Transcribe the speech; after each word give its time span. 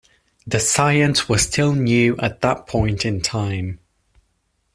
The 0.47 0.59
science 0.59 1.29
was 1.29 1.43
still 1.43 1.75
new 1.75 2.17
at 2.17 2.41
that 2.41 2.65
point 2.65 3.05
in 3.05 3.21
time. 3.21 3.77